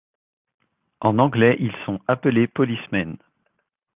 [1.01, 3.17] En anglais ils sont appelés Policemen.